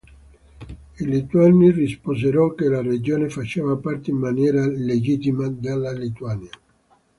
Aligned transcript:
I 0.97 1.05
lituani 1.05 1.69
risposero 1.71 2.55
che 2.55 2.65
la 2.67 2.81
regione 2.81 3.29
faceva 3.29 3.75
parte 3.75 4.09
in 4.09 4.17
maniera 4.17 4.65
legittima 4.65 5.47
della 5.47 5.91
Lituania. 5.91 6.49